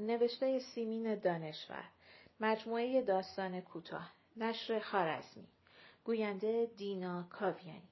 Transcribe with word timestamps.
نوشته 0.00 0.58
سیمین 0.58 1.14
دانشور 1.14 1.84
مجموعه 2.40 3.02
داستان 3.02 3.60
کوتاه 3.60 4.12
نشر 4.36 4.78
خارزمی 4.78 5.48
گوینده 6.04 6.66
دینا 6.76 7.22
کاویانی. 7.22 7.88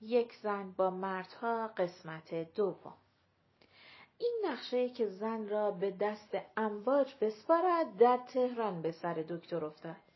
یک 0.00 0.34
زن 0.42 0.72
با 0.72 0.90
مردها 0.90 1.68
قسمت 1.68 2.54
دوم. 2.54 2.94
این 4.18 4.42
نقشه 4.44 4.88
که 4.88 5.06
زن 5.06 5.48
را 5.48 5.70
به 5.70 5.90
دست 5.90 6.38
امواج 6.56 7.14
بسپارد 7.20 7.96
در 7.96 8.16
تهران 8.16 8.82
به 8.82 8.92
سر 8.92 9.14
دکتر 9.14 9.64
افتاد. 9.64 10.09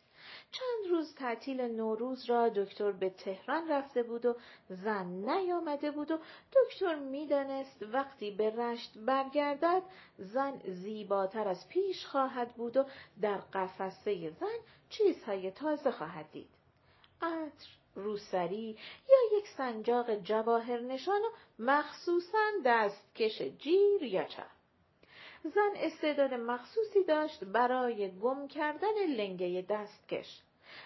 چند 0.54 0.90
روز 0.90 1.14
تعطیل 1.14 1.60
نوروز 1.60 2.24
را 2.24 2.48
دکتر 2.48 2.92
به 2.92 3.10
تهران 3.10 3.68
رفته 3.68 4.02
بود 4.02 4.26
و 4.26 4.36
زن 4.68 5.06
نیامده 5.06 5.90
بود 5.90 6.10
و 6.10 6.18
دکتر 6.52 6.94
می‌دانست 6.94 7.82
وقتی 7.82 8.30
به 8.30 8.50
رشت 8.50 8.98
برگردد 8.98 9.82
زن 10.18 10.60
زیباتر 10.66 11.48
از 11.48 11.68
پیش 11.68 12.06
خواهد 12.06 12.54
بود 12.54 12.76
و 12.76 12.84
در 13.20 13.38
قفسه 13.38 14.30
زن 14.30 14.58
چیزهای 14.88 15.50
تازه 15.50 15.90
خواهد 15.90 16.30
دید. 16.32 16.48
عطر 17.22 17.68
روسری 17.94 18.78
یا 19.08 19.38
یک 19.38 19.48
سنجاق 19.48 20.14
جواهر 20.14 20.80
نشان 20.80 21.20
و 21.22 21.30
مخصوصا 21.58 22.50
دستکش 22.64 23.42
جیر 23.42 24.02
یا 24.02 24.24
چرم 24.24 24.53
زن 25.44 25.72
استعداد 25.76 26.34
مخصوصی 26.34 27.04
داشت 27.04 27.44
برای 27.44 28.18
گم 28.18 28.48
کردن 28.48 29.06
لنگه 29.16 29.66
دستکش 29.68 30.42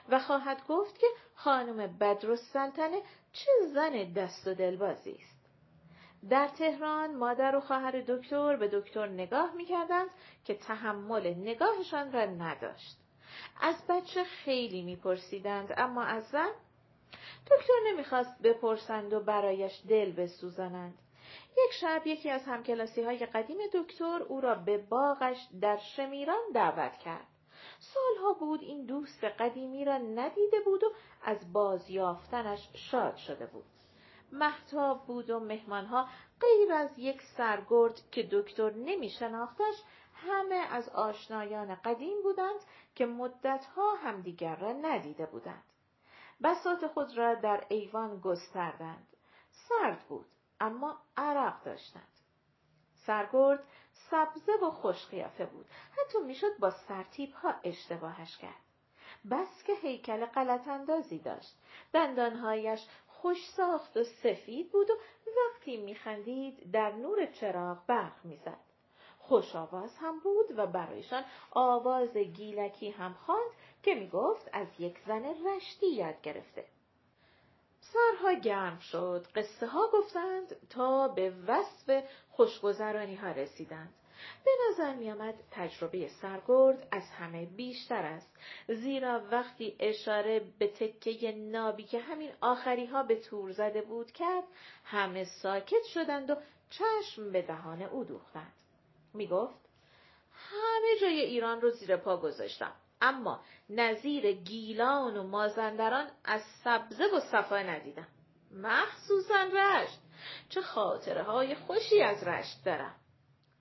و 0.09 0.19
خواهد 0.19 0.67
گفت 0.67 0.99
که 0.99 1.07
خانم 1.35 1.99
بدرالسلطنه 1.99 3.03
چه 3.33 3.51
زن 3.75 4.13
دست 4.13 4.47
و 4.47 4.55
دلبازی 4.55 5.19
است. 5.21 5.39
در 6.31 6.49
تهران 6.49 7.17
مادر 7.17 7.57
و 7.57 7.61
خواهر 7.61 8.01
دکتر 8.09 8.57
به 8.57 8.69
دکتر 8.69 9.07
نگاه 9.07 9.55
می‌کردند 9.55 10.11
که 10.45 10.55
تحمل 10.55 11.35
نگاهشان 11.35 12.13
را 12.13 12.25
نداشت. 12.25 12.97
از 13.61 13.87
بچه 13.89 14.25
خیلی 14.25 14.83
میپرسیدند 14.83 15.75
اما 15.77 16.03
از 16.03 16.25
زن 16.25 16.51
دکتر 17.47 17.75
نمی‌خواست 17.87 18.43
بپرسند 18.43 19.13
و 19.13 19.21
برایش 19.21 19.83
دل 19.89 20.13
بسوزانند. 20.13 20.99
یک 21.53 21.73
شب 21.81 22.03
یکی 22.07 22.31
از 22.31 22.45
همکلاسی 22.45 23.03
های 23.03 23.27
قدیم 23.27 23.59
دکتر 23.75 24.23
او 24.29 24.41
را 24.41 24.55
به 24.55 24.79
باغش 24.79 25.37
در 25.61 25.77
شمیران 25.77 26.41
دعوت 26.55 26.99
کرد. 26.99 27.27
سالها 27.79 28.33
بود 28.33 28.63
این 28.63 28.87
دوست 28.87 29.25
قدیمی 29.25 29.85
را 29.85 29.99
ندیده 29.99 30.61
بود 30.65 30.85
و 30.85 30.93
از 31.23 31.53
بازیافتنش 31.53 32.69
شاد 32.75 33.17
شده 33.17 33.47
بود. 33.47 33.65
محتاب 34.33 35.07
بود 35.07 35.31
و 35.31 35.41
مهمانها 35.41 36.09
غیر 36.41 36.73
از 36.73 36.99
یک 36.99 37.23
سرگرد 37.23 38.01
که 38.11 38.29
دکتر 38.33 38.71
نمی 38.71 39.11
شناختش 39.11 39.83
همه 40.15 40.55
از 40.71 40.89
آشنایان 40.89 41.75
قدیم 41.75 42.23
بودند 42.23 42.61
که 42.95 43.07
مدتها 43.07 43.95
همدیگر 43.95 44.57
را 44.57 44.73
ندیده 44.73 45.27
بودند. 45.27 45.65
بسات 46.43 46.87
خود 46.87 47.17
را 47.17 47.35
در 47.35 47.65
ایوان 47.69 48.21
گستردند. 48.21 49.07
سرد 49.51 50.05
بود. 50.09 50.27
اما 50.61 50.99
عرق 51.17 51.65
داشتند. 51.65 52.09
سرگرد 52.95 53.65
سبزه 53.93 54.53
و 54.63 54.71
خوشقیافه 54.71 55.47
بود. 55.47 55.67
حتی 55.91 56.19
می‌شد 56.19 56.59
با 56.59 56.71
سرتیب 56.71 57.33
ها 57.33 57.55
اشتباهش 57.65 58.37
کرد. 58.37 58.69
بس 59.31 59.63
که 59.65 59.73
هیکل 59.75 60.27
غلط 60.27 60.69
اندازی 60.69 61.19
داشت. 61.19 61.57
دندانهایش 61.93 62.87
خوش 63.07 63.51
ساخت 63.51 63.97
و 63.97 64.05
سفید 64.05 64.73
بود 64.73 64.91
و 64.91 64.95
وقتی 65.27 65.77
میخندید 65.77 66.73
در 66.73 66.93
نور 66.93 67.27
چراغ 67.27 67.87
برق 67.87 68.25
می‌زد. 68.25 68.61
خوش 69.19 69.57
آواز 69.57 69.97
هم 69.99 70.21
بود 70.21 70.59
و 70.59 70.67
برایشان 70.67 71.25
آواز 71.51 72.17
گیلکی 72.17 72.91
هم 72.91 73.15
خواند 73.15 73.51
که 73.83 73.95
می‌گفت 73.95 74.49
از 74.53 74.67
یک 74.79 74.99
زن 75.07 75.25
رشتی 75.47 75.87
یاد 75.87 76.23
گرفته. 76.23 76.65
سرها 77.81 78.33
گرم 78.33 78.79
شد. 78.79 79.27
قصه 79.35 79.67
ها 79.67 79.91
گفتند 79.93 80.69
تا 80.69 81.09
به 81.09 81.33
وصف 81.47 82.05
خوشگذرانی 82.31 83.15
ها 83.15 83.31
رسیدند. 83.31 83.95
به 84.45 84.51
نظر 84.69 84.95
می 84.95 85.11
آمد 85.11 85.35
تجربه 85.51 86.09
سرگرد 86.09 86.89
از 86.93 87.03
همه 87.03 87.47
بیشتر 87.47 88.03
است. 88.03 88.37
زیرا 88.69 89.23
وقتی 89.31 89.77
اشاره 89.81 90.41
به 90.59 90.69
تکه 90.69 91.33
نابی 91.33 91.85
که 91.85 91.99
همین 91.99 92.33
آخری 92.41 92.87
ها 92.87 93.03
به 93.03 93.17
تور 93.17 93.53
زده 93.53 93.83
بود 93.83 94.13
کرد 94.13 94.45
همه 94.85 95.25
ساکت 95.25 95.85
شدند 95.95 96.31
و 96.31 96.37
چشم 96.71 97.33
به 97.33 97.43
دهان 97.43 97.83
او 97.83 98.05
دوختند. 98.05 98.53
می 99.15 99.27
گفت 99.27 99.69
همه 100.33 101.01
جای 101.01 101.21
ایران 101.21 101.61
رو 101.61 101.71
زیر 101.71 101.97
پا 101.97 102.17
گذاشتم. 102.17 102.73
اما 103.01 103.41
نظیر 103.71 104.33
گیلان 104.33 105.17
و 105.17 105.23
مازندران 105.23 106.11
از 106.25 106.43
سبزه 106.65 107.05
و 107.05 107.21
صفا 107.21 107.59
ندیدم. 107.59 108.09
مخصوصا 108.51 109.43
رشت. 109.53 109.99
چه 110.49 110.63
خاطره 110.63 111.23
های 111.23 111.55
خوشی 111.55 112.03
از 112.03 112.25
رشت 112.25 112.65
دارم. 112.65 112.97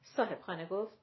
صاحب 0.04 0.42
خانه 0.42 0.66
گفت 0.66 0.94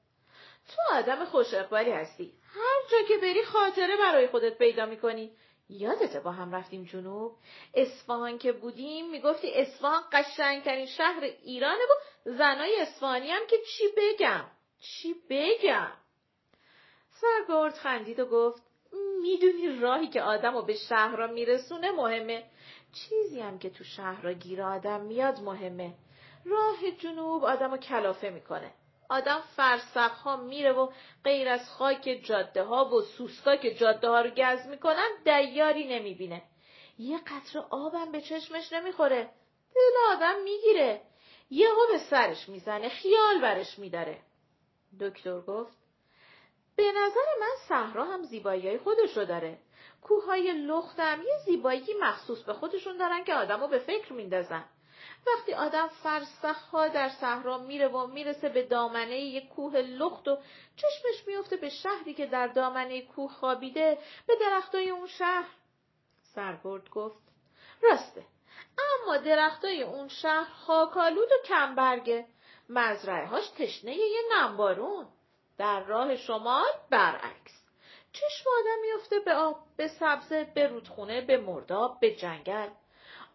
تو 0.67 0.95
آدم 0.97 1.25
خوش 1.25 1.53
اقبالی 1.53 1.91
هستی. 1.91 2.33
هر 2.53 2.89
جا 2.91 3.07
که 3.07 3.17
بری 3.21 3.43
خاطره 3.43 3.97
برای 3.97 4.27
خودت 4.27 4.57
پیدا 4.57 4.85
می‌کنی. 4.85 5.31
یادته 5.69 6.19
با 6.19 6.31
هم 6.31 6.55
رفتیم 6.55 6.83
جنوب. 6.83 7.37
اصفهان 7.73 8.37
که 8.37 8.51
بودیم 8.51 9.09
می‌گفتی 9.09 9.53
اصفهان 9.53 10.01
قشنگترین 10.11 10.85
شهر 10.85 11.23
ایرانه 11.23 11.83
و 11.83 12.29
زنای 12.29 12.81
اصفهانی 12.81 13.29
هم 13.29 13.47
که 13.47 13.57
چی 13.57 13.83
بگم؟ 13.97 14.45
چی 14.79 15.15
بگم؟ 15.29 15.91
سرگرد 17.21 17.73
خندید 17.73 18.19
و 18.19 18.25
گفت 18.25 18.63
می‌دونی 19.21 19.79
راهی 19.79 20.07
که 20.07 20.21
آدم 20.21 20.53
رو 20.53 20.61
به 20.61 20.73
شهر 20.73 21.15
را 21.15 21.27
میرسونه 21.27 21.91
مهمه. 21.91 22.43
چیزی 22.93 23.39
هم 23.39 23.59
که 23.59 23.69
تو 23.69 23.83
شهر 23.83 24.21
را 24.21 24.33
گیر 24.33 24.61
آدم 24.61 25.01
میاد 25.01 25.39
مهمه. 25.39 25.93
راه 26.45 26.91
جنوب 26.99 27.43
آدم 27.43 27.71
رو 27.71 27.77
کلافه 27.77 28.29
می‌کنه. 28.29 28.71
آدم 29.09 29.43
فرسخ 29.55 30.21
ها 30.21 30.35
میره 30.35 30.71
و 30.71 30.91
غیر 31.23 31.49
از 31.49 31.69
خاک 31.69 32.19
جاده 32.23 32.63
ها 32.63 32.85
و 32.85 33.01
سوسکا 33.01 33.55
که 33.55 33.75
جاده 33.75 34.09
ها 34.09 34.21
رو 34.21 34.29
گز 34.29 34.67
می‌کنن 34.67 35.09
دیاری 35.23 35.87
نمی‌بینه. 35.87 36.41
یه 36.99 37.17
قطر 37.17 37.59
آبم 37.69 38.11
به 38.11 38.21
چشمش 38.21 38.73
نمی‌خوره. 38.73 39.29
دل 39.75 40.15
آدم 40.15 40.43
می‌گیره. 40.43 41.01
یه 41.49 41.67
به 41.91 41.97
سرش 41.97 42.49
می‌زنه 42.49 42.89
خیال 42.89 43.41
برش 43.41 43.79
میداره. 43.79 44.19
دکتر 44.99 45.39
گفت 45.41 45.84
به 46.75 46.91
نظر 46.91 47.25
من 47.39 47.55
صحرا 47.67 48.05
هم 48.05 48.23
زیبایی 48.23 48.67
های 48.67 48.77
خودشو 48.77 49.23
داره. 49.23 49.57
کوههای 50.01 50.51
لختم 50.51 51.21
یه 51.21 51.37
زیبایی 51.45 51.95
مخصوص 52.01 52.43
به 52.43 52.53
خودشون 52.53 52.97
دارن 52.97 53.23
که 53.23 53.33
آدمو 53.33 53.67
به 53.67 53.79
فکر 53.79 54.13
میندازن. 54.13 54.65
وقتی 55.27 55.53
آدم 55.53 55.87
فرسخها 55.87 56.87
در 56.87 57.09
صحرا 57.09 57.57
میره 57.57 57.87
و 57.87 58.07
می‌رسه 58.07 58.49
به 58.49 58.63
دامنه 58.63 59.19
یک 59.19 59.49
کوه 59.49 59.77
لخت 59.77 60.27
و 60.27 60.37
چشمش 60.75 61.27
میفته 61.27 61.55
به 61.55 61.69
شهری 61.69 62.13
که 62.13 62.25
در 62.25 62.47
دامنه 62.47 63.01
کوه 63.01 63.31
خوابیده 63.31 63.97
به 64.27 64.35
درختای 64.41 64.89
اون 64.89 65.07
شهر 65.07 65.49
سرگرد 66.35 66.89
گفت 66.89 67.19
راسته 67.83 68.25
اما 68.77 69.17
درختای 69.17 69.83
اون 69.83 70.07
شهر 70.07 70.53
خاکالود 70.53 71.31
و 71.31 71.47
کمبرگه 71.47 72.25
مزرعه 72.69 73.25
هاش 73.25 73.49
تشنه 73.49 73.95
یه 73.95 74.21
نمبارون 74.31 75.07
در 75.57 75.83
راه 75.83 76.15
شمال 76.15 76.67
برعکس. 76.89 77.65
چشم 78.13 78.49
آدم 78.59 78.81
میفته 78.81 79.19
به 79.19 79.33
آب 79.33 79.57
به 79.77 79.87
سبزه 79.87 80.51
به 80.55 80.67
رودخونه 80.67 81.21
به 81.21 81.37
مرداب 81.37 81.99
به 81.99 82.15
جنگل. 82.15 82.69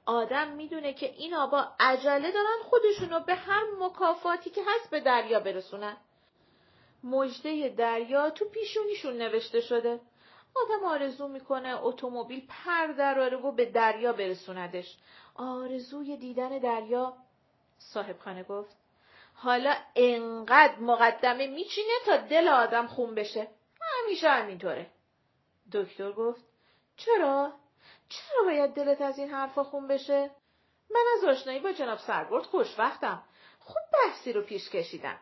آدم 0.06 0.48
می‌دونه 0.48 0.92
که 0.92 1.06
این 1.06 1.34
آبا 1.34 1.68
عجله 1.80 2.32
دارن 2.32 2.58
خودشونو 2.62 3.20
به 3.20 3.34
هر 3.34 3.62
مکافاتی 3.78 4.50
که 4.50 4.62
هست 4.66 4.90
به 4.90 5.00
دریا 5.00 5.40
برسونن. 5.40 5.96
مجده 7.04 7.68
دریا 7.68 8.30
تو 8.30 8.44
پیشونیشون 8.44 9.16
نوشته 9.16 9.60
شده. 9.60 10.00
آدم 10.56 10.84
آرزو 10.84 11.28
می‌کنه 11.28 11.84
اتومبیل 11.84 12.46
پر 12.48 12.86
دراره 12.86 13.36
و 13.36 13.52
به 13.52 13.64
دریا 13.64 14.12
برسوندش. 14.12 14.96
آرزوی 15.34 16.16
دیدن 16.16 16.58
دریا 16.58 17.16
صاحب 17.78 18.18
خانه 18.18 18.42
گفت. 18.42 18.79
حالا 19.42 19.74
انقدر 19.96 20.78
مقدمه 20.78 21.46
میچینه 21.46 21.92
تا 22.06 22.16
دل 22.16 22.48
آدم 22.48 22.86
خون 22.86 23.14
بشه. 23.14 23.48
همیشه 23.80 24.28
همینطوره. 24.28 24.90
دکتر 25.72 26.12
گفت 26.12 26.44
چرا؟ 26.96 27.52
چرا 28.08 28.44
باید 28.44 28.74
دلت 28.74 29.00
از 29.00 29.18
این 29.18 29.30
حرفا 29.30 29.64
خون 29.64 29.88
بشه؟ 29.88 30.30
من 30.90 31.04
از 31.16 31.24
آشنایی 31.24 31.58
با 31.58 31.72
جناب 31.72 31.98
سرگرد 31.98 32.42
خوشوقتم 32.42 33.22
خوب 33.58 33.82
بحثی 33.92 34.32
رو 34.32 34.42
پیش 34.42 34.70
کشیدم. 34.70 35.18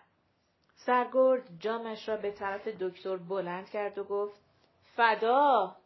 سرگرد 0.74 1.48
جامش 1.60 2.08
را 2.08 2.16
به 2.16 2.30
طرف 2.30 2.68
دکتر 2.68 3.16
بلند 3.16 3.70
کرد 3.70 3.98
و 3.98 4.04
گفت 4.04 4.40
فدا! 4.96 5.76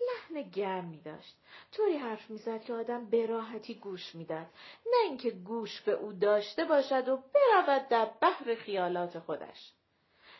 لحن 0.00 0.42
گرمی 0.42 1.00
داشت 1.00 1.36
طوری 1.72 1.96
حرف 1.96 2.30
می‌زد 2.30 2.62
که 2.62 2.74
آدم 2.74 3.10
به 3.10 3.26
راحتی 3.26 3.74
گوش 3.74 4.14
می‌داد 4.14 4.46
نه 4.86 4.96
اینکه 5.04 5.30
گوش 5.30 5.80
به 5.80 5.92
او 5.92 6.12
داشته 6.12 6.64
باشد 6.64 7.08
و 7.08 7.16
برود 7.16 7.88
در 7.88 8.10
بحر 8.20 8.54
خیالات 8.54 9.18
خودش 9.18 9.72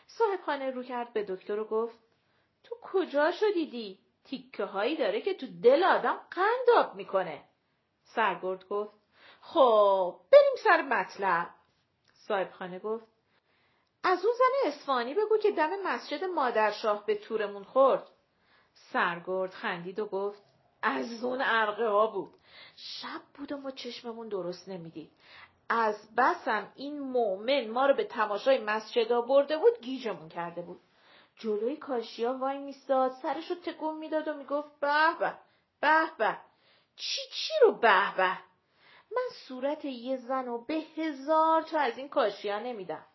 صاحب 0.07 0.41
خانه 0.41 0.71
رو 0.71 0.83
کرد 0.83 1.13
به 1.13 1.23
دکتر 1.23 1.59
و 1.59 1.65
گفت 1.65 1.99
تو 2.63 2.75
کجا 2.81 3.31
شدیدی؟ 3.31 3.99
تیکه 4.23 4.65
هایی 4.65 4.97
داره 4.97 5.21
که 5.21 5.33
تو 5.33 5.47
دل 5.63 5.83
آدم 5.83 6.19
قنداب 6.31 6.95
می‌کنه. 6.95 7.43
سرگرد 8.03 8.67
گفت 8.67 8.93
خب 9.41 10.19
بریم 10.31 10.55
سر 10.63 10.81
مطلب. 10.81 11.49
صاحب 12.27 12.51
خانه 12.51 12.79
گفت 12.79 13.05
از 14.03 14.25
اون 14.25 14.33
زن 14.33 14.69
اسفانی 14.69 15.13
بگو 15.13 15.37
که 15.37 15.51
دم 15.51 15.69
مسجد 15.83 16.23
مادرشاه 16.23 17.05
به 17.05 17.15
تورمون 17.15 17.63
خورد. 17.63 18.07
سرگرد 18.75 19.51
خندید 19.51 19.99
و 19.99 20.05
گفت 20.05 20.43
از 20.81 21.23
اون 21.23 21.41
عرقه 21.41 21.87
ها 21.87 22.07
بود. 22.07 22.33
شب 22.75 23.21
بود 23.33 23.51
و 23.51 23.57
ما 23.57 23.71
چشممون 23.71 24.27
درست 24.27 24.69
نمی‌دید. 24.69 25.11
از 25.69 26.15
بسم 26.17 26.71
این 26.75 26.99
مؤمن 26.99 27.67
ما 27.67 27.85
رو 27.85 27.93
به 27.93 28.03
تماشای 28.03 28.57
مسجد 28.57 29.21
برده 29.27 29.57
بود 29.57 29.81
گیجمون 29.81 30.29
کرده 30.29 30.61
بود. 30.61 30.79
جلوی 31.35 31.75
کاشیا 31.75 32.33
وای 32.33 32.57
میستاد 32.57 33.11
سرش 33.21 33.49
رو 33.49 33.55
تکون 33.55 33.97
می‌داد 33.97 34.27
و 34.27 34.33
می‌گفت 34.33 34.79
به 34.79 35.15
به 35.19 35.33
به 35.81 36.05
به 36.17 36.37
چی 36.95 37.21
چی 37.31 37.53
رو 37.61 37.71
به 37.71 38.15
به 38.17 38.37
من 39.11 39.27
صورت 39.47 39.85
یه 39.85 40.17
زن 40.17 40.47
و 40.47 40.57
به 40.57 40.73
هزار 40.73 41.61
تا 41.61 41.79
از 41.79 41.97
این 41.97 42.09
کاشیا 42.09 42.59
نمیدم 42.59 43.05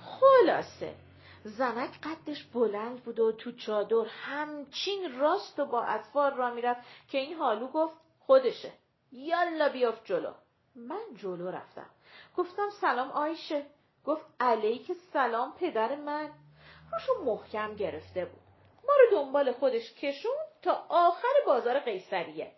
خلاصه 0.00 0.94
زنک 1.44 2.00
قدش 2.02 2.44
بلند 2.44 3.02
بود 3.04 3.20
و 3.20 3.32
تو 3.32 3.52
چادر 3.52 4.04
همچین 4.08 5.18
راست 5.18 5.58
و 5.60 5.66
با 5.66 5.82
اطفال 5.82 6.34
را 6.34 6.54
می‌رفت 6.54 6.80
که 7.08 7.18
این 7.18 7.36
حالو 7.36 7.66
گفت 7.66 7.94
خودشه. 8.18 8.72
یالا 9.12 9.68
بیافت 9.68 10.04
جلو. 10.04 10.32
من 10.74 11.02
جلو 11.16 11.50
رفتم. 11.50 11.90
گفتم 12.36 12.70
سلام 12.80 13.10
آیشه. 13.10 13.66
گفت 14.04 14.26
علیک 14.40 14.92
سلام 14.92 15.52
پدر 15.52 15.96
من. 15.96 16.30
روشو 16.92 17.24
محکم 17.24 17.74
گرفته 17.74 18.24
بود. 18.24 18.42
ما 18.88 18.94
رو 18.94 19.16
دنبال 19.16 19.52
خودش 19.52 19.94
کشون 19.94 20.36
تا 20.62 20.86
آخر 20.88 21.32
بازار 21.46 21.78
قیصریه. 21.78 22.52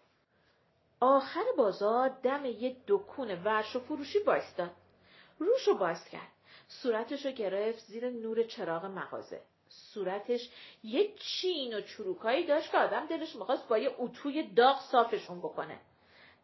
آخر 1.00 1.44
بازار 1.56 2.08
دم 2.08 2.44
یه 2.44 2.76
دکون 2.88 3.42
ورش 3.44 3.76
و 3.76 3.80
فروشی 3.80 4.18
بایستاد. 4.18 4.70
روشو 5.38 5.74
باز 5.74 6.08
کرد. 6.08 6.28
صورتشو 6.82 7.30
گرفت 7.30 7.78
زیر 7.78 8.10
نور 8.10 8.42
چراغ 8.42 8.84
مغازه. 8.84 9.40
صورتش 9.68 10.50
یه 10.82 11.14
چین 11.18 11.76
و 11.76 11.80
چروکایی 11.80 12.46
داشت 12.46 12.70
که 12.70 12.78
آدم 12.78 13.06
دلش 13.06 13.36
می‌خواست 13.36 13.68
با 13.68 13.78
یه 13.78 13.94
اتوی 13.98 14.42
داغ 14.42 14.80
صافشون 14.80 15.38
بکنه. 15.38 15.80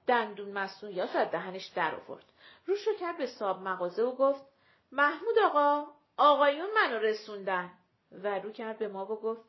دندون 0.06 0.52
مصنوعیاش 0.52 1.16
از 1.16 1.30
دهنش 1.30 1.66
در 1.66 1.94
آورد. 1.94 2.24
روشو 2.66 2.94
کرد 3.00 3.18
به 3.18 3.26
صاحب 3.26 3.62
مغازه 3.62 4.02
و 4.02 4.12
گفت 4.12 4.42
محمود 4.92 5.38
آقا 5.44 5.86
آقایون 6.16 6.70
منو 6.74 6.98
رسوندن. 6.98 7.70
و 8.12 8.38
رو 8.38 8.52
کرد 8.52 8.78
به 8.78 8.88
ما 8.88 9.04
و 9.04 9.20
گفت 9.20 9.44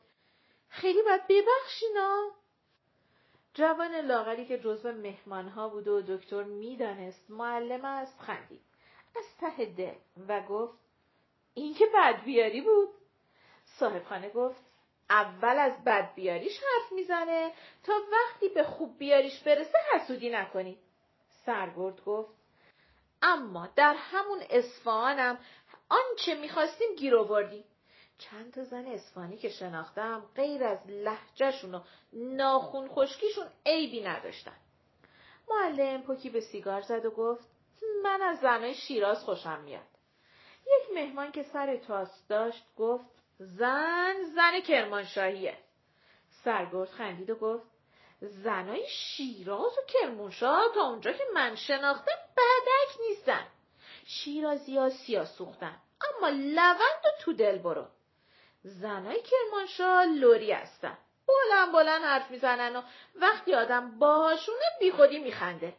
خیلی 0.68 1.02
باید 1.02 1.26
ببخشینا 1.28 2.30
جوان 3.54 3.94
لاغری 3.94 4.46
که 4.46 4.58
جزو 4.58 4.92
مهمانها 4.92 5.68
بود 5.68 5.88
و 5.88 6.02
دکتر 6.02 6.42
می‌دانست 6.42 7.30
معلم 7.30 7.84
است 7.84 8.20
خندید. 8.20 8.71
از 9.16 9.36
ته 9.40 9.64
دل 9.64 9.94
و 10.28 10.40
گفت 10.40 10.78
این 11.54 11.74
که 11.74 11.86
بد 11.94 12.24
بیاری 12.24 12.60
بود. 12.60 12.88
صاحب 13.64 14.04
خانه 14.04 14.30
گفت 14.30 14.64
اول 15.10 15.58
از 15.58 15.84
بد 15.84 16.14
بیاریش 16.14 16.58
حرف 16.58 16.92
می‌زنه 16.92 17.52
تا 17.82 17.92
وقتی 18.12 18.48
به 18.48 18.62
خوب 18.62 18.98
بیاریش 18.98 19.40
برسه 19.40 19.78
حسودی 19.94 20.30
نکنی. 20.30 20.78
سرگرد 21.46 22.04
گفت 22.04 22.34
اما 23.22 23.68
در 23.76 23.94
همون 23.98 24.38
اصفهانم 24.50 25.38
آنچه 25.88 26.34
می‌خواستیم 26.34 26.94
گیر 26.96 27.16
آوردیم 27.16 27.64
چند 28.18 28.52
تا 28.52 28.64
زن 28.64 28.86
اسفانی 28.86 29.36
که 29.36 29.48
شناختم 29.48 30.30
غیر 30.34 30.64
از 30.64 30.78
لحجهشون 30.86 31.74
و 31.74 31.80
ناخون 32.12 32.88
خشکیشون 32.88 33.46
عیبی 33.66 34.02
نداشتن. 34.02 34.56
معلم 35.48 36.02
پوکی 36.02 36.30
به 36.30 36.40
سیگار 36.40 36.80
زد 36.80 37.04
و 37.04 37.10
گفت 37.10 37.51
من 38.02 38.22
از 38.22 38.38
زنای 38.38 38.74
شیراز 38.74 39.24
خوشم 39.24 39.60
میاد. 39.60 39.86
یک 40.66 40.94
مهمان 40.94 41.32
که 41.32 41.42
سر 41.42 41.76
تاس 41.76 42.26
داشت 42.28 42.64
گفت 42.76 43.04
زن 43.38 44.14
زن 44.34 44.60
کرمانشاهیه. 44.60 45.58
سرگرد 46.44 46.88
خندید 46.88 47.30
و 47.30 47.34
گفت 47.34 47.66
زنای 48.20 48.88
شیراز 48.88 49.78
و 49.78 49.82
کرمانشاه 49.88 50.64
تا 50.74 50.80
اونجا 50.80 51.12
که 51.12 51.24
من 51.34 51.56
شناختم 51.56 52.18
بدک 52.36 53.00
نیستن. 53.08 53.46
شیرازی 54.06 54.78
ها 54.78 54.90
سیاه 54.90 55.24
سوختن 55.24 55.80
اما 56.08 56.28
لوند 56.28 57.02
و 57.04 57.08
تو 57.20 57.32
دل 57.32 57.58
برو. 57.58 57.86
زنای 58.62 59.22
کرمانشاه 59.22 60.04
لوری 60.04 60.52
هستن 60.52 60.98
بلند 61.26 61.72
بلند 61.72 62.02
حرف 62.02 62.30
می‌زنن 62.30 62.76
و 62.76 62.82
وقتی 63.14 63.54
آدم 63.54 63.98
باهاشونه 63.98 64.64
بیخودی 64.80 65.18
میخنده 65.18 65.74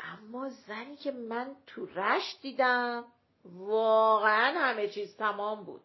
اما 0.00 0.48
زنی 0.48 0.96
که 0.96 1.10
من 1.10 1.56
تو 1.66 1.86
رشت 1.86 2.42
دیدم 2.42 3.04
واقعا 3.44 4.58
همه 4.58 4.88
چیز 4.88 5.16
تمام 5.16 5.64
بود. 5.64 5.82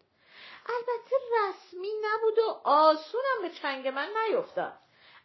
البته 0.65 1.15
رسمی 1.39 1.91
نبود 2.03 2.39
و 2.39 2.61
آسونم 2.63 3.41
به 3.41 3.49
چنگ 3.49 3.87
من 3.87 4.09
نیفتاد. 4.27 4.73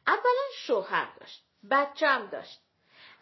اولا 0.07 0.47
شوهر 0.57 1.09
داشت 1.21 1.45
بچم 1.71 2.27
داشت. 2.27 2.61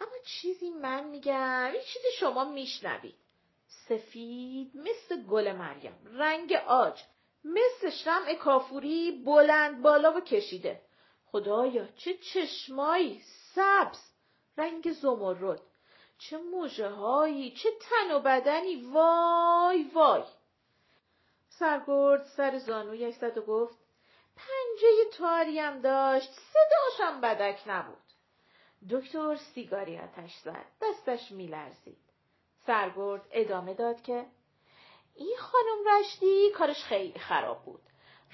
اما 0.00 0.12
چیزی 0.24 0.70
من 0.70 1.04
میگم 1.04 1.70
یه 1.74 1.82
چیزی 1.82 2.08
شما 2.18 2.44
میشنوید. 2.44 3.14
سفید 3.68 4.72
مثل 4.74 5.22
گل 5.22 5.52
مریم 5.52 5.98
رنگ 6.04 6.52
آج 6.52 7.02
مثل 7.44 7.90
شمع 7.90 8.34
کافوری 8.34 9.22
بلند 9.26 9.82
بالا 9.82 10.12
و 10.12 10.20
کشیده. 10.20 10.82
خدایا 11.26 11.86
چه 11.86 12.14
چشمایی 12.14 13.22
سبز. 13.54 14.17
رنگ 14.58 14.92
زمرد. 14.92 15.60
چه 16.18 16.38
موجه 16.38 16.88
هایی 16.88 17.50
چه 17.50 17.70
تن 17.80 18.14
و 18.14 18.20
بدنی. 18.20 18.90
وای 18.92 19.82
وای. 19.94 20.22
سرگرد 21.48 22.24
سر 22.36 22.58
زانویش 22.58 23.14
زد 23.14 23.38
و 23.38 23.42
گفت 23.42 23.78
پنجه 24.36 25.10
تاریم 25.12 25.80
داشت 25.80 26.30
صداشم 26.30 27.20
بدک 27.20 27.60
نبود. 27.66 27.96
دکتر 28.90 29.36
سیگاری 29.36 29.98
آتش 29.98 30.36
زد 30.44 30.66
دستش 30.82 31.32
میلرزید. 31.32 31.98
سرگرد 32.66 33.26
ادامه 33.30 33.74
داد 33.74 34.02
که 34.02 34.26
این 35.14 35.36
خانم 35.38 35.98
رشدی 35.98 36.50
کارش 36.50 36.84
خیلی 36.84 37.18
خراب 37.18 37.64
بود. 37.64 37.80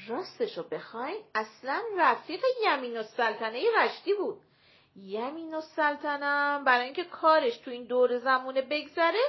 راستشو 0.08 0.62
بخواین 0.62 1.24
اصلا 1.34 1.82
رفیق 1.96 2.44
یمین 2.62 3.00
و 3.00 3.02
سلطنه 3.02 3.64
رشدی 3.76 4.14
بود. 4.14 4.40
یمین 4.96 5.54
و 5.54 5.60
سلطنم 5.60 6.64
برای 6.64 6.84
اینکه 6.84 7.04
کارش 7.04 7.56
تو 7.56 7.70
این 7.70 7.84
دور 7.84 8.18
زمونه 8.18 8.62
بگذره 8.62 9.22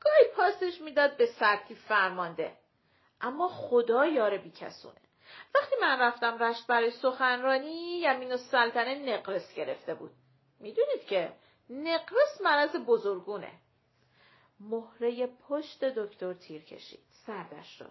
گاهی 0.00 0.24
پاسش 0.36 0.80
می‌داد 0.80 1.16
به 1.16 1.26
سرتی 1.26 1.74
فرمانده 1.74 2.56
اما 3.20 3.48
خدا 3.48 4.06
یار 4.06 4.38
بیکسونه 4.38 5.00
وقتی 5.54 5.74
من 5.80 6.00
رفتم 6.00 6.38
رشت 6.38 6.66
برای 6.66 6.90
سخنرانی 6.90 8.00
یمین 8.00 8.32
و 8.32 8.36
سلطنه 8.36 8.94
نقرس 8.94 9.54
گرفته 9.54 9.94
بود 9.94 10.10
می‌دونید 10.60 11.04
که 11.06 11.32
نقرس 11.70 12.40
مرض 12.40 12.76
بزرگونه 12.76 13.52
مهره 14.60 15.26
پشت 15.26 15.84
دکتر 15.84 16.34
تیر 16.34 16.64
کشید. 16.64 17.00
سردش 17.26 17.78
شد. 17.78 17.90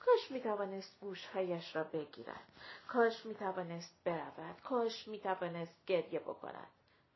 کاش 0.00 0.30
می 0.30 0.40
توانست 0.40 1.00
گوشهایش 1.00 1.76
را 1.76 1.84
بگیرد. 1.84 2.44
کاش 2.88 3.26
می 3.26 3.34
توانست 3.34 3.94
برود. 4.04 4.60
کاش 4.64 5.08
می 5.08 5.20
توانست 5.20 5.74
گریه 5.86 6.20
بکند. 6.20 6.68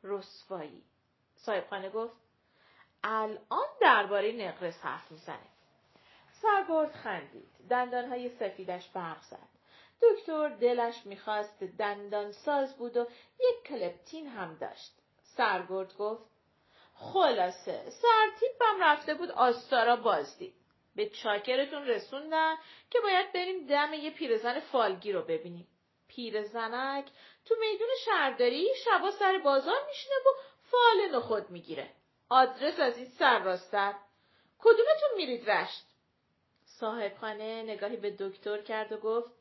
رسوایی. 0.03 0.83
صاحبخانه 1.35 1.89
گفت 1.89 2.13
الان 3.03 3.67
درباره 3.81 4.31
نقرس 4.31 4.79
حرف 4.81 5.11
می‌زنه. 5.11 5.47
سرگرد 6.41 6.91
خندید. 6.91 7.49
دندانهای 7.69 8.29
سفیدش 8.29 8.89
برق 8.89 9.21
زد. 9.21 9.49
دکتر 10.01 10.49
دلش 10.49 11.05
می‌خواست 11.05 11.63
دندان 11.63 12.31
ساز 12.31 12.77
بود 12.77 12.97
و 12.97 13.07
یک 13.39 13.63
کلپتین 13.63 14.27
هم 14.27 14.55
داشت. 14.55 14.93
سرگرد 15.23 15.97
گفت 15.97 16.23
خلاصه 16.95 17.89
سرتیپم 17.89 18.81
رفته 18.83 19.13
بود 19.13 19.31
آستارا 19.31 19.95
بازدید 19.95 20.60
به 20.95 21.09
چاکرتون 21.09 21.87
رسوندن 21.87 22.55
که 22.89 22.99
باید 22.99 23.33
بریم 23.33 23.67
دم 23.67 23.93
یه 23.93 24.11
پیرزن 24.11 24.59
فالگی 24.59 25.11
رو 25.11 25.21
ببینیم. 25.21 25.67
پیرزنک 26.07 27.05
تو 27.45 27.55
میدون 27.59 27.89
شهرداری 28.05 28.67
شبا 28.85 29.11
سر 29.11 29.37
بازار 29.37 29.85
میشینه 29.87 30.15
و 30.15 30.29
فال 30.63 31.15
نخود 31.15 31.49
می‌گیره. 31.49 31.89
آدرس 32.29 32.79
از 32.79 32.97
این 32.97 33.05
سرراستر 33.05 33.93
کدومتون 34.59 35.09
میرید 35.17 35.49
رشت؟ 35.49 35.85
صاحبخانه 36.65 37.63
نگاهی 37.63 37.97
به 37.97 38.15
دکتر 38.19 38.61
کرد 38.61 38.91
و 38.91 38.97
گفت 38.97 39.31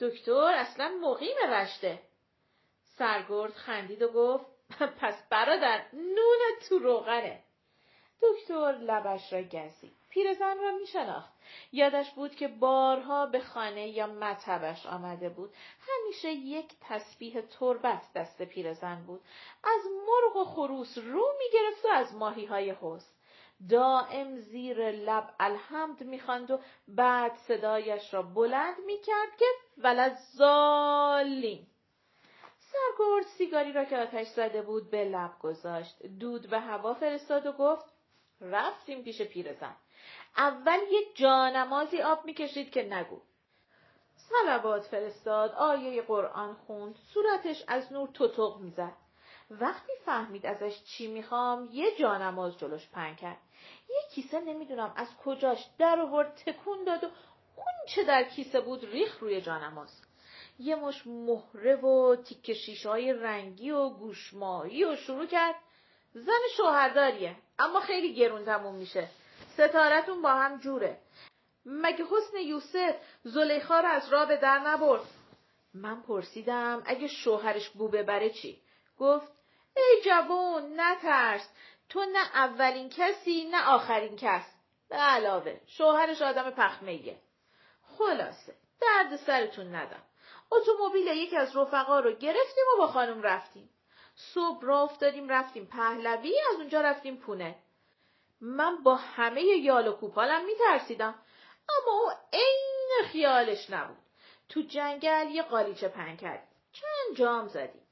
دکتر 0.00 0.54
اصلا 0.56 0.88
مقیم 0.88 1.36
رشته. 1.48 2.02
سرگرد 2.98 3.52
خندید 3.52 4.02
و 4.02 4.08
گفت 4.08 4.46
پس 5.00 5.28
برادر 5.30 5.86
نون 5.92 6.38
تو 6.68 6.78
روغنه. 6.78 7.42
دکتر 8.22 8.72
لبش 8.72 9.32
را 9.32 9.42
گزید. 9.42 9.92
پیرزن 10.10 10.58
را 10.58 10.70
میشناخت. 10.70 11.32
یادش 11.72 12.10
بود 12.10 12.34
که 12.34 12.48
بارها 12.48 13.26
به 13.26 13.40
خانه 13.40 13.88
یا 13.88 14.06
مطبش 14.06 14.86
آمده 14.86 15.28
بود. 15.28 15.54
همیشه 15.80 16.32
یک 16.32 16.72
تسبیح 16.80 17.40
تربت 17.40 18.02
دست 18.14 18.42
پیرزن 18.42 19.04
بود. 19.06 19.20
از 19.64 19.80
مرغ 20.06 20.36
و 20.36 20.44
خروس 20.44 20.98
رو 20.98 21.24
می‌گرفت 21.38 21.84
و 21.84 21.88
از 21.88 22.14
ماهی 22.14 22.44
های 22.46 22.70
حوز 22.70 23.04
دائم 23.70 24.36
زیر 24.36 24.90
لب 24.90 25.34
الحمد 25.40 26.02
می‌خواند 26.02 26.50
و 26.50 26.58
بعد 26.88 27.36
صدایش 27.36 28.14
را 28.14 28.22
بلند 28.22 28.76
می‌کرد 28.86 29.36
که 29.38 29.46
ولزالین 29.78 31.66
سرگرد 32.58 33.26
سیگاری 33.26 33.72
را 33.72 33.84
که 33.84 33.98
آتش 33.98 34.26
زده 34.26 34.62
بود 34.62 34.90
به 34.90 35.04
لب 35.04 35.38
گذاشت. 35.40 36.06
دود 36.06 36.52
و 36.52 36.60
هوا 36.60 36.94
فرستاد 36.94 37.46
و 37.46 37.52
گفت 37.52 37.95
رفتیم 38.40 39.02
پیش 39.02 39.22
پیرزن. 39.22 39.76
اول 40.36 40.78
یه 40.90 41.00
جانمازی 41.14 42.02
آب 42.02 42.24
می‌کشید 42.24 42.70
که 42.70 42.82
نگو. 42.82 43.20
سلوات 44.16 44.82
فرستاد 44.82 45.52
آیه 45.52 46.02
قرآن 46.02 46.54
خوند 46.54 46.96
صورتش 47.14 47.64
از 47.68 47.92
نور 47.92 48.08
توتق 48.08 48.56
می‌زد. 48.60 48.92
وقتی 49.50 49.92
فهمید 50.04 50.46
ازش 50.46 50.82
چی 50.84 51.06
می‌خوام 51.06 51.68
یه 51.72 51.96
جانماز 51.96 52.58
جلوش 52.58 52.88
پن 52.88 53.14
کرد. 53.14 53.38
یه 53.88 54.00
کیسه 54.14 54.40
نمی‌دونم 54.40 54.92
از 54.96 55.08
کجاش 55.24 55.66
در 55.78 56.00
آورد 56.00 56.34
تکون 56.46 56.84
داد 56.84 57.04
و 57.04 57.06
اون 57.56 57.86
چه 57.88 58.04
در 58.04 58.24
کیسه 58.24 58.60
بود 58.60 58.84
ریخ 58.84 59.18
روی 59.20 59.40
جانماز. 59.40 60.02
یه 60.58 60.76
مش 60.76 61.06
مهره 61.06 61.76
و 61.76 62.16
تیکه 62.16 62.54
شیشه 62.54 62.90
رنگی 63.20 63.70
و 63.70 63.88
گوشماهی 63.88 64.84
و 64.84 64.96
شروع 64.96 65.26
کرد. 65.26 65.54
زن 66.16 66.42
شوهرداریه. 66.56 67.36
اما 67.58 67.80
خیلی 67.80 68.14
گرون 68.14 68.44
تموم 68.44 68.74
میشه. 68.74 69.08
ستارتون 69.54 70.22
با 70.22 70.30
هم 70.30 70.58
جوره. 70.58 70.98
مگه 71.66 72.04
حسن 72.04 72.36
یوسف 72.36 72.96
زلیخا 73.24 73.80
رو 73.80 73.88
از 73.88 74.08
راه 74.12 74.28
به 74.28 74.36
در 74.36 74.58
نبرد؟ 74.58 75.02
من 75.74 76.02
پرسیدم 76.02 76.82
اگه 76.86 77.06
شوهرش 77.06 77.68
بو 77.68 77.88
ببره 77.88 78.30
چی؟ 78.30 78.62
گفت 78.98 79.32
ای 79.76 80.02
جوون 80.04 80.80
نترس. 80.80 81.48
تو 81.88 82.04
نه 82.04 82.26
اولین 82.34 82.88
کسی 82.88 83.48
نه 83.50 83.68
آخرین 83.68 84.16
کس. 84.16 84.44
به 84.88 84.96
علاوه 84.96 85.60
شوهرش 85.66 86.22
آدم 86.22 86.50
پخمیه 86.50 87.16
خلاصه 87.98 88.54
درد 88.80 89.16
سرتون 89.16 89.74
ندم 89.74 90.02
اتومبیل 90.52 91.06
یکی 91.06 91.36
از 91.36 91.56
رفقا 91.56 92.00
رو 92.00 92.12
گرفتیم 92.12 92.64
و 92.74 92.78
با 92.78 92.86
خانم 92.86 93.22
رفتیم. 93.22 93.70
صبح 94.16 94.64
را 94.64 94.82
افتادیم 94.82 95.28
رفتیم 95.28 95.66
پهلوی 95.66 96.34
از 96.50 96.56
اونجا 96.60 96.80
رفتیم 96.80 97.16
پونه. 97.16 97.56
من 98.40 98.82
با 98.82 98.94
همه 98.94 99.42
یال 99.42 99.88
و 99.88 99.92
کوپالم 99.92 100.44
میترسیدم 100.44 101.14
اما 101.68 102.00
او 102.00 102.10
عین 102.32 103.08
خیالش 103.12 103.70
نبود. 103.70 103.96
تو 104.48 104.60
جنگل 104.62 105.30
یه 105.30 105.42
قالیچه 105.42 105.88
پن 105.88 106.16
کرد. 106.16 106.48
چند 106.72 107.16
جام 107.16 107.48
زدیم. 107.48 107.82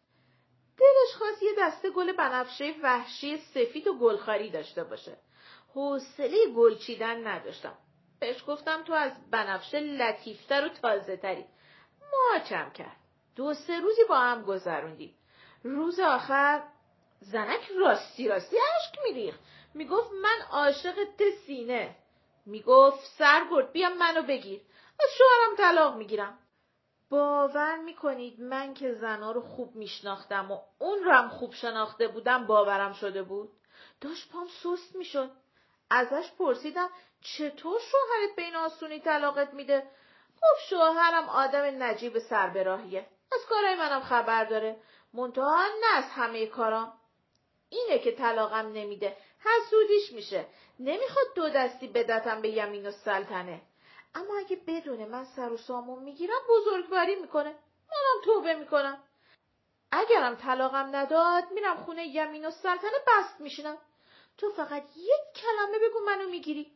دلش 0.78 1.16
خواست 1.18 1.42
یه 1.42 1.52
دسته 1.58 1.90
گل 1.90 2.12
بنفشه 2.12 2.74
وحشی 2.82 3.36
سفید 3.36 3.86
و 3.86 3.98
گلخاری 3.98 4.50
داشته 4.50 4.84
باشه. 4.84 5.16
حوصله 5.74 6.46
گل 6.56 6.78
چیدن 6.78 7.26
نداشتم. 7.26 7.78
بهش 8.20 8.44
گفتم 8.46 8.84
تو 8.84 8.92
از 8.92 9.30
بنفشه 9.30 9.80
لطیفتر 9.80 10.66
و 10.66 10.68
تازه 10.68 11.16
تری 11.16 11.44
ماچم 12.12 12.70
کرد. 12.70 12.96
دو 13.36 13.54
سه 13.54 13.80
روزی 13.80 14.04
با 14.08 14.18
هم 14.18 14.42
گذروندیم. 14.42 15.14
روز 15.64 16.00
آخر 16.00 16.62
زنک 17.20 17.70
راستی 17.80 18.28
راستی 18.28 18.56
عشق 18.56 19.02
میریخت. 19.04 19.40
می‌گفت 19.74 20.10
من 20.22 20.40
عاشق 20.50 20.96
سینه. 21.46 21.96
می‌گفت 22.46 23.04
سرگرد 23.18 23.72
بیا 23.72 23.90
منو 23.90 24.22
بگیر. 24.22 24.60
از 25.00 25.08
شوهرم 25.18 25.56
طلاق 25.56 25.96
می‌گیرم. 25.96 26.38
باور 27.10 27.76
می‌کنید 27.76 28.40
من 28.40 28.74
که 28.74 28.92
زنا 28.92 29.32
رو 29.32 29.40
خوب 29.40 29.76
میشناختم 29.76 30.50
و 30.50 30.58
اون 30.78 31.04
رو 31.04 31.12
هم 31.12 31.28
خوب 31.28 31.54
شناخته 31.54 32.08
بودم 32.08 32.46
باورم 32.46 32.92
شده 32.92 33.22
بود؟ 33.22 33.52
داشت 34.00 34.32
پام 34.32 34.46
سست 34.62 34.96
می‌شد. 34.96 35.30
ازش 35.90 36.32
پرسیدم 36.38 36.90
چطور 37.20 37.80
شوهرت 37.80 38.36
به 38.36 38.42
این 38.42 38.56
آسونی 38.56 39.00
طلاقت 39.00 39.54
میده؟ 39.54 39.82
خب 40.40 40.68
شوهرم 40.68 41.28
آدم 41.28 41.82
نجیب 41.82 42.18
سربراهیه. 42.18 43.06
از 43.32 43.46
کارای 43.48 43.74
منم 43.74 44.00
خبر 44.00 44.44
داره. 44.44 44.76
منتها 45.12 45.66
نه 45.80 45.96
از 45.96 46.04
همه 46.04 46.46
کارام 46.46 46.92
اینه 47.68 47.98
که 47.98 48.12
طلاقم 48.12 48.72
نمیده. 48.72 49.16
حسودیش 49.40 50.12
میشه. 50.12 50.46
نمی‌خواد 50.80 51.26
دو 51.34 51.48
دستی 51.48 51.88
بدتم 51.88 52.42
به 52.42 52.48
یمین 52.48 52.86
و 52.86 52.90
سلطنه. 52.90 53.62
اما 54.14 54.38
اگه 54.38 54.56
بدونه 54.66 55.06
من 55.06 55.24
سر 55.24 55.52
و 55.52 55.56
سامون 55.56 56.02
می‌گیرم 56.02 56.40
بزرگواری 56.48 57.14
می‌کنه. 57.14 57.50
منم 57.90 58.24
توبه 58.24 58.54
می‌کنم. 58.54 59.02
اگرم 59.92 60.34
طلاقم 60.34 60.96
نداد 60.96 61.44
میرم 61.50 61.76
خونه 61.76 62.06
یمین 62.06 62.46
و 62.46 62.50
سلطنه 62.50 62.98
بست 63.06 63.40
میشینم. 63.40 63.78
تو 64.38 64.50
فقط 64.50 64.82
یک 64.96 65.42
کلمه 65.42 65.78
بگو 65.78 66.00
منو 66.06 66.28
می‌گیری. 66.28 66.72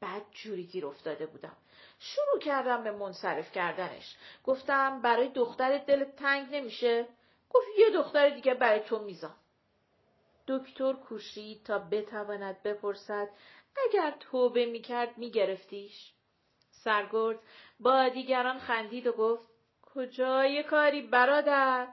بعد 0.00 0.22
جوری 0.30 0.64
گیر 0.64 0.86
افتاده 0.86 1.26
بودم. 1.26 1.56
شروع 1.98 2.38
کردم 2.40 2.84
به 2.84 2.90
منصرف 2.90 3.52
کردنش. 3.52 4.16
گفتم 4.44 5.02
برای 5.02 5.28
دختر 5.28 5.78
دلت 5.78 6.16
تنگ 6.16 6.54
نمیشه؟ 6.54 7.06
گفت 7.50 7.66
یه 7.78 7.90
دختر 7.90 8.28
دیگه 8.28 8.54
برای 8.54 8.80
تو 8.80 8.98
میزان 8.98 9.34
دکتر 10.48 10.92
کوشید 10.92 11.62
تا 11.62 11.78
بتواند 11.78 12.62
بپرسد 12.62 13.28
اگر 13.84 14.14
توبه 14.20 14.66
می‌کرد 14.66 15.18
میگرفتیش؟ 15.18 16.12
سرگرد 16.70 17.38
با 17.80 18.08
دیگران 18.08 18.58
خندید 18.58 19.06
و 19.06 19.12
گفت 19.12 19.48
کجای 19.82 20.62
کاری 20.62 21.02
برادر؟ 21.02 21.88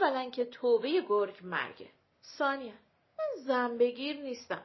اولا 0.00 0.30
که 0.30 0.44
توبه 0.44 1.00
گرگ 1.08 1.38
مرگه. 1.42 1.88
ثانیا 2.38 2.72
من 3.18 3.42
زن 3.44 3.78
بگیر 3.78 4.16
نیستم. 4.16 4.62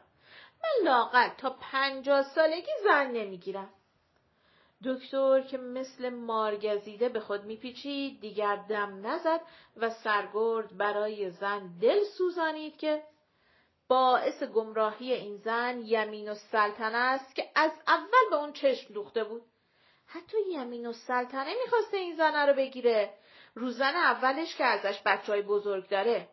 من 0.64 0.86
لاقل 0.86 1.30
تا 1.30 1.50
پنجاه 1.50 2.24
سالگی 2.24 2.72
زن 2.84 3.12
نمی‌گیرم. 3.12 3.70
دکتر 4.86 5.42
که 5.42 5.58
مثل 5.58 6.10
مارگزیده 6.10 7.10
به 7.10 7.20
خود 7.20 7.44
میپیچید 7.44 8.22
دیگر 8.22 8.56
دم 8.56 9.08
نزد 9.08 9.42
و 9.78 9.90
سرگرد 9.90 10.78
برای 10.78 11.30
زن 11.30 11.78
دل 11.82 12.04
سوزانید 12.04 12.78
که 12.78 13.04
باعث 13.88 14.44
گمراهی 14.44 15.14
این 15.14 15.38
زن 15.38 15.82
یمین 15.86 16.32
و 16.32 16.36
سلطنه 16.36 16.98
است 16.98 17.36
که 17.36 17.50
از 17.56 17.72
اول 17.88 18.30
به 18.30 18.36
اون 18.36 18.54
چشم 18.54 18.94
دوخته 18.94 19.24
بود. 19.24 19.42
حتی 20.06 20.38
یمین 20.52 20.88
و 20.88 20.94
سلطنه 20.94 21.54
می‌خواسته 21.64 21.98
این 21.98 22.16
زنه 22.16 22.46
رو 22.46 22.54
بگیره. 22.54 23.14
رو 23.56 23.70
زن 23.70 23.96
اولش 23.96 24.56
که 24.56 24.64
ازش 24.64 25.02
بچه 25.06 25.32
های 25.32 25.42
بزرگ 25.42 25.90
داره. 25.90 26.30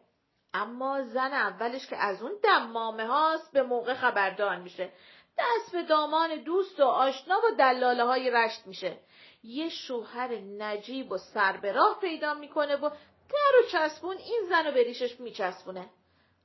اما 0.54 1.02
زن 1.02 1.32
اولش 1.32 1.86
که 1.86 1.96
از 1.96 2.22
اون 2.22 2.32
دمامه 2.42 3.06
هاست 3.06 3.52
به 3.52 3.62
موقع 3.62 3.94
خبردار 3.94 4.56
میشه. 4.56 4.92
دست 5.38 5.72
به 5.72 5.82
دامان 5.82 6.42
دوست 6.42 6.80
و 6.80 6.84
آشنا 6.84 7.38
و 7.38 7.56
دلاله 7.58 8.04
های 8.04 8.30
رشت 8.30 8.66
میشه. 8.66 8.98
یه 9.42 9.68
شوهر 9.68 10.34
نجیب 10.34 11.12
و 11.12 11.18
سر 11.18 11.56
به 11.56 11.72
راه 11.72 11.98
پیدا 12.00 12.34
می‌کنه 12.34 12.76
و 12.76 12.90
در 13.28 13.58
و 13.60 13.68
چسبون 13.72 14.16
این 14.16 14.42
زن 14.48 14.66
رو 14.66 14.72
به 14.72 14.82
ریشش 14.82 15.20
میچسبونه. 15.20 15.90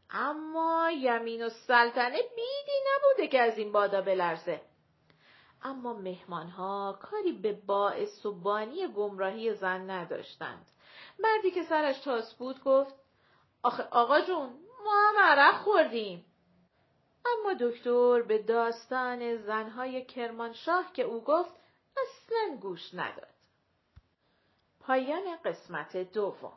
اما 0.09 0.91
یمین 0.91 1.45
و 1.45 1.49
سلطنه 1.49 2.17
بیدی 2.17 2.77
نبوده 2.95 3.27
که 3.27 3.41
از 3.41 3.57
این 3.57 3.71
بادا 3.71 4.01
بلرزه. 4.01 4.61
اما 5.63 5.93
مهمانها 5.93 6.99
کاری 7.01 7.31
به 7.31 7.53
باعث 7.53 8.25
و 8.25 8.31
بانی 8.31 8.87
گمراهی 8.87 9.53
زن 9.53 9.89
نداشتند. 9.89 10.65
مردی 11.19 11.51
که 11.51 11.63
سرش 11.63 11.99
تاس 11.99 12.33
بود 12.33 12.63
گفت 12.63 12.95
آخه 13.63 13.83
آقا 13.83 14.21
جون 14.21 14.49
ما 14.85 15.09
هم 15.09 15.15
عرق 15.17 15.55
خوردیم 15.55 16.25
اما 17.25 17.53
دکتر 17.53 18.21
به 18.21 18.43
داستان 18.43 19.37
زنهای 19.37 20.05
کرمانشاه 20.05 20.93
که 20.93 21.03
او 21.03 21.23
گفت 21.23 21.53
اصلا 21.97 22.57
گوش 22.61 22.93
نداد. 22.93 23.33
پایان 24.79 25.37
قسمت 25.45 25.97
دوم 25.97 26.53